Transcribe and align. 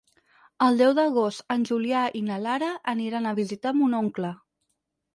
El 0.67 0.79
deu 0.79 0.93
d'agost 0.99 1.53
en 1.57 1.67
Julià 1.71 2.03
i 2.21 2.23
na 2.31 2.41
Lara 2.49 2.73
aniran 2.97 3.29
a 3.35 3.39
visitar 3.45 3.79
mon 3.85 3.99
oncle. 4.03 4.37